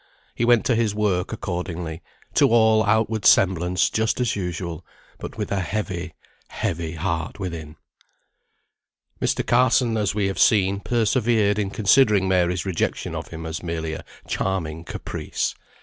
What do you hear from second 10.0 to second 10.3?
we